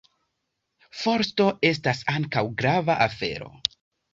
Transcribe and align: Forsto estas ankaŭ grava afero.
Forsto 1.01 1.47
estas 1.71 2.01
ankaŭ 2.17 2.43
grava 2.63 2.97
afero. 3.09 3.53